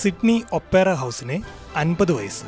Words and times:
Sydney 0.00 0.42
Opera 0.52 0.92
ഹൗസിന് 0.92 1.42
അൻപത് 1.76 2.12
വയസ്സ്. 2.12 2.44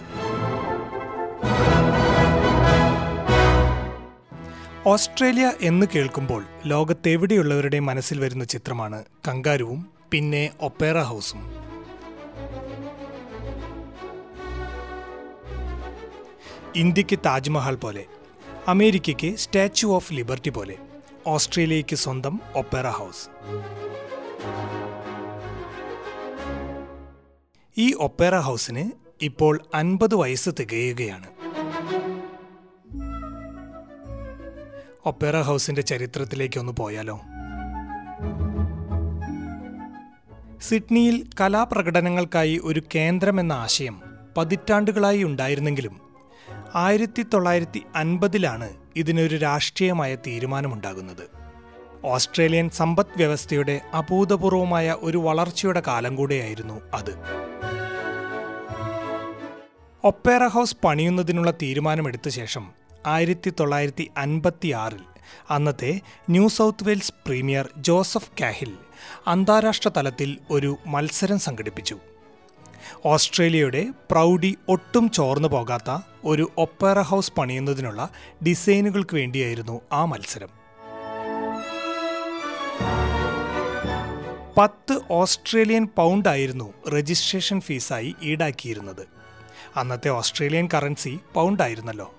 Australia 4.86 5.52
എന്ന് 5.60 5.86
കേൾക്കുമ്പോൾ 5.94 6.44
ലോകത്തെവിടെയുള്ളവരുടെ 6.66 7.78
മനസ്സിൽ 7.78 8.20
വരുന്ന 8.20 8.44
ചിത്രമാണ് 8.44 9.04
കങ്കാരുവും 9.28 9.86
പിന്നെ 10.10 10.50
ഒപ്പേറ 10.60 11.02
ഹൗസും. 11.02 11.42
ഇന്ത്യയ്ക്ക് 16.76 17.18
താജ്മഹൽ 17.26 17.74
പോലെ 17.74 18.04
അമേരിക്കയ്ക്ക് 18.68 19.36
സ്റ്റാച്യു 19.36 19.88
ഓഫ് 19.88 20.12
ലിബർട്ടി 20.12 20.50
പോലെ 20.50 20.76
ഓസ്ട്രേലിയയ്ക്ക് 21.26 21.96
സ്വന്തം 21.96 22.40
ഒപ്പേറ 22.56 22.88
ഹൗസ്. 22.88 23.24
ഈ 27.78 27.94
ഒപ്പേറ 27.98 28.36
ഹൗസിന് 28.36 28.90
ഇപ്പോൾ 29.22 29.60
അൻപത് 29.74 30.14
വയസ്സ് 30.14 30.50
തികയുകയാണ്. 30.60 31.26
ഒപ്പേറ 35.06 35.40
ഹൗസിന്റെ 35.40 35.82
ചരിത്രത്തിലേക്ക് 35.82 36.60
ഒന്ന് 36.60 36.72
പോയാലോ? 36.72 37.20
സിഡ്നിയിൽ 40.60 41.30
കലാപ്രകടനങ്ങൾക്കായി 41.40 42.60
ഒരു 42.64 42.82
കേന്ദ്രമെന്ന 42.94 43.52
ആശയം 43.52 44.02
പതിറ്റാണ്ടുകളായി 44.36 45.22
ഉണ്ടായിരുന്നെങ്കിലും 45.22 46.00
ആയിരത്തി 46.74 47.22
തൊള്ളായിരത്തി 47.22 47.82
അൻപതിലാണ് 47.96 48.68
ഇതിനൊരു 48.96 49.36
രാഷ്ട്രീയമായ 49.36 50.14
തീരുമാനമുണ്ടാകുന്നത്. 50.14 51.28
ഓസ്ട്രേലിയൻ 52.04 52.70
സമ്പദ് 52.70 53.16
വ്യവസ്ഥയുടെ 53.16 53.80
അഭൂതപൂർവമായ 53.94 54.96
ഒരു 55.00 55.18
വളർച്ചയുടെ 55.18 55.82
കാലം 55.86 56.16
കൂടെയായിരുന്നു 56.16 56.80
അത്. 56.94 57.42
ഒപ്പേറ 60.04 60.46
ഹൗസ് 60.46 60.76
പണിയുന്നതിനുള്ള 60.84 61.50
തീരുമാനമെടുത്ത 61.50 62.28
ശേഷം 62.28 62.70
ആയിരത്തി 63.06 63.52
തൊള്ളായിരത്തി 63.60 64.10
അൻപത്തി 64.16 64.68
ആറിൽ 64.68 65.02
അന്നത്തെ 65.50 66.00
New 66.30 66.48
South 66.48 66.84
Wales 66.84 67.12
premier 67.26 67.68
Joseph 67.76 68.30
Cahill 68.40 68.74
അന്താരാഷ്ട്ര 69.26 69.90
തലത്തിൽ 69.96 70.38
ഒരു 70.50 70.78
മത്സരം 70.86 71.38
സംഘടിപ്പിച്ചു. 71.38 71.98
ഓസ്ട്രേലിയയുടെ 73.04 73.86
പ്രൗഢി 74.10 74.56
ഒട്ടും 74.68 75.10
ചോർന്നു 75.10 75.48
പോകാത്ത 75.48 76.00
ഒരു 76.24 76.50
ഒപ്പേറ 76.58 77.00
ഹൗസ് 77.00 77.32
പണിയുന്നതിനുള്ള 77.32 78.10
ഡിസൈനുകൾക്ക് 78.44 79.14
വേണ്ടിയായിരുന്നു 79.14 79.80
ആ 79.92 80.04
മത്സരം. 80.04 80.48
പത്ത് 84.58 85.00
ഓസ്ട്രേലിയൻ 85.10 85.86
പൗണ്ടായിരുന്നു 85.96 86.72
രജിസ്ട്രേഷൻ 86.88 87.60
ഫീസായി 87.60 88.14
ഈടാക്കിയിരുന്നത്. 88.22 89.21
അന്നത്തെ 89.76 90.08
ഓസ്ട്രേലിയൻ 90.08 90.68
കറൻസി 90.74 91.18
പൗണ്ട് 91.34 91.62
ആയിരുന്നല്ലോ. 91.62 92.14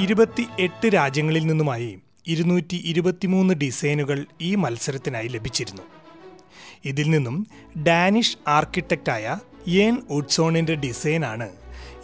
ഇരുപത്തി 0.00 0.46
എട്ട് 0.58 0.94
രാജ്യങ്ങളിൽ 0.94 1.46
നിന്നുമായി 1.46 1.98
ഇരുന്നൂറ്റി 2.26 2.82
ഇരുപത്തിമൂന്ന് 2.84 3.54
ഡിസൈനുകൾ 3.54 4.26
ഈ 4.40 4.54
മത്സരത്തിനായി 4.54 5.28
ലഭിച്ചിരുന്നു. 5.28 5.82
ഇതിൽ 6.84 7.10
നിന്നും 7.10 7.46
ഡാനിഷ് 7.86 8.38
ആർക്കിടെക്റ്റായ 8.48 9.38
യേൻ 9.68 10.02
ഉഡ്സോണിന്റെ 10.10 10.74
ഡിസൈനാണ് 10.74 11.48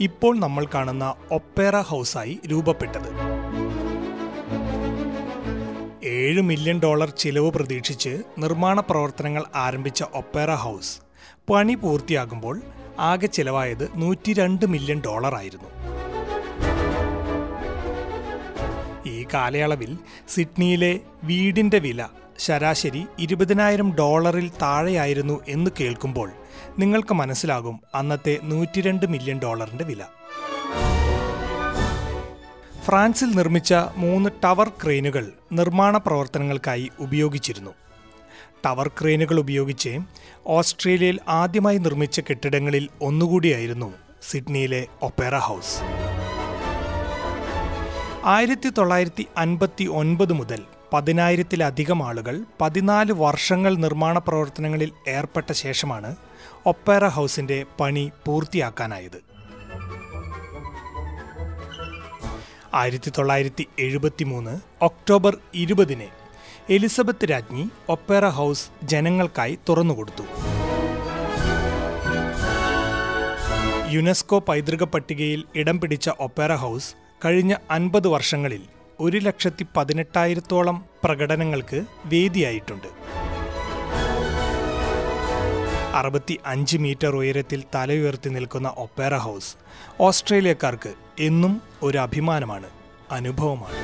ഇപ്പോൾ 0.00 0.38
നമ്മൾ 0.38 0.66
കാണുന്ന 0.74 1.14
ഒപ്പേറ 1.30 1.80
ഹൗസായി 1.80 2.38
രൂപപ്പെട്ടത്. 2.50 3.35
ഏഴ് 6.06 6.40
മില്യൺ 6.40 6.80
ഡോളർ 6.80 7.10
ചിലവ് 7.10 7.52
പ്രതീക്ഷിച്ച് 7.52 8.22
നിർമ്മാണ 8.38 8.80
പ്രവർത്തനങ്ങൾ 8.80 9.44
ആരംഭിച്ച 9.54 10.04
ഒപ്പേറ 10.14 10.54
ഹൗസ്. 10.54 10.98
പണി 11.50 11.74
പൂർത്തിയാകുമ്പോൾ 11.74 12.60
ആകെ 12.98 13.26
ചിലവായത് 13.26 13.88
നൂറ്റി 13.94 14.32
രണ്ട് 14.32 14.66
മില്യൺ 14.66 15.02
ഡോളർ 15.06 15.34
ആയിരുന്നു. 15.34 15.68
ഈ 19.08 19.26
കാലയളവിൽ 19.34 19.98
സിഡ്നിയിലെ 20.28 21.00
വീടിന്റെ 21.24 21.78
വില 21.78 22.06
ശരാശരി 22.38 23.06
ഇരുപതിനായിരം 23.18 23.96
ഡോളറിൽ 23.96 24.50
താഴെയായിരുന്നു 24.62 25.40
എന്ന് 25.48 25.70
കേൾക്കുമ്പോൾ 25.80 26.30
നിങ്ങൾക്ക് 26.78 27.14
മനസ്സിലാകും 27.14 27.80
അന്നത്തെ 27.94 28.38
നൂറ്റിരണ്ട് 28.42 29.06
മില്യൺ 29.06 29.38
ഡോളറിന്റെ 29.38 29.84
വില. 29.84 30.02
ഫ്രാൻസിൽ 32.86 33.30
നിർമ്മിച്ച 33.30 33.74
മൂന്ന് 33.96 34.30
ടവർ 34.44 34.68
ക്രെയിനുകൾ 34.68 35.32
നിർമ്മാണ 35.52 35.96
പ്രവർത്തനങ്ങൾക്കായി 35.96 36.90
ഉപയോഗിച്ചിരുന്നു. 37.00 37.70
ടവർ 38.66 38.88
ക്രെയിനുകൾ 38.88 39.40
ഉപയോഗിച്ച് 39.40 39.98
ഓസ്ട്രേലിയയിൽ 40.46 41.18
ആദ്യമായി 41.28 41.78
നിർമ്മിച്ച 41.78 42.20
കെട്ടിടങ്ങളിൽ 42.20 42.88
ഒന്നുകൂടിയായിരുന്നു 43.02 43.94
സിഡ്നിയിലെ 44.30 44.86
ഒപ്പേറ 45.02 45.36
ഹൗസ്. 45.36 45.74
ആയിരത്തി 48.24 48.68
തൊള്ളായിരത്തി 48.68 49.26
അൻപത്തി 49.36 49.84
ഒൻപത് 49.84 50.32
മുതൽ 50.32 50.62
പതിനായിരത്തിലധികം 50.92 52.02
ആളുകൾ 52.02 52.44
പതിനാല് 52.60 53.12
വർഷങ്ങൾ 53.12 53.76
നിർമ്മാണ 53.76 54.18
പ്രവർത്തനങ്ങളിൽ 54.18 54.92
ഏർപ്പെട്ട 55.08 55.52
ശേഷമാണ് 55.52 56.16
ഒപ്പേറ 56.66 57.06
ഹൗസിന്റെ 57.06 57.64
പണി 57.80 58.10
പൂർത്തിയാക്കാനായത്. 58.26 59.35
ആയിരത്തി 62.80 63.10
തൊള്ളായിരത്തി 63.18 63.66
എഴുപത്തി 63.78 64.24
മൂന്ന് 64.24 64.54
ഒക്ടോബർ 64.84 65.34
ഇരുപതിന് 65.54 66.08
എലിസബത്ത് 66.70 67.30
രാജ്ഞി 67.30 67.64
ഒപ്പേറ 67.88 68.28
ഹൗസ് 68.28 68.66
ജനങ്ങൾക്കായി 68.84 69.58
തുറന്നുകൊടുത്തു. 69.68 70.24
യുനെസ്കോ 73.94 74.38
പൈതൃക 74.38 74.84
പട്ടികയിൽ 74.84 75.44
ഇടം 75.54 75.80
പിടിച്ച 75.80 76.08
ഒപ്പേറ 76.20 76.54
ഹൗസ് 76.54 76.90
കഴിഞ്ഞ 77.24 77.54
അൻപത് 77.70 78.08
വർഷങ്ങളിൽ 78.08 78.62
ഒരു 79.00 79.18
ലക്ഷത്തി 79.18 79.66
പതിനെട്ടായിരത്തോളം 79.76 80.76
പ്രകടനങ്ങൾക്ക് 81.04 81.78
വേദിയായിട്ടുണ്ട്. 82.06 82.88
അറുപത്തി 85.96 86.38
അഞ്ച് 86.46 86.78
മീറ്റർ 86.78 87.12
ഉയരത്തിൽ 87.16 87.60
തലയുയർത്തി 87.74 88.30
നിൽക്കുന്ന 88.36 88.68
ഒപ്പേറ 88.84 89.14
ഹൗസ്. 89.26 89.52
ഓസ്ട്രേലിയക്കാർക്ക് 90.00 90.92
എന്നും 91.20 91.54
ഒരു 91.82 91.98
അഭിമാനമാണ് 91.98 92.68
അനുഭവമാണ്. 93.10 93.78